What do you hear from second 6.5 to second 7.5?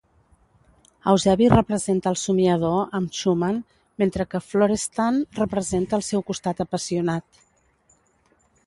apassionat.